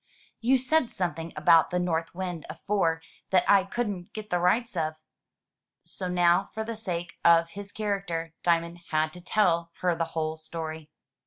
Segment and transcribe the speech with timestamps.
[0.25, 4.75] '* "You said something about the north wind afore that I couldn't get the rights
[4.75, 4.95] of."
[5.83, 8.33] So now, for the sake of his character.
[8.41, 10.89] Diamond had to tell her the whole story.